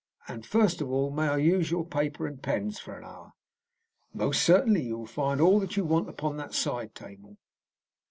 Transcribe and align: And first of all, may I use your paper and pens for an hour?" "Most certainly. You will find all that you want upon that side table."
And 0.27 0.47
first 0.47 0.81
of 0.81 0.89
all, 0.89 1.11
may 1.11 1.27
I 1.27 1.37
use 1.37 1.69
your 1.69 1.85
paper 1.85 2.25
and 2.25 2.41
pens 2.41 2.79
for 2.79 2.97
an 2.97 3.03
hour?" 3.05 3.33
"Most 4.15 4.41
certainly. 4.41 4.81
You 4.81 4.97
will 4.97 5.05
find 5.05 5.39
all 5.39 5.59
that 5.59 5.77
you 5.77 5.85
want 5.85 6.09
upon 6.09 6.37
that 6.37 6.55
side 6.55 6.95
table." 6.95 7.37